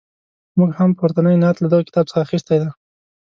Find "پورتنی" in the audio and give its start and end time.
0.99-1.35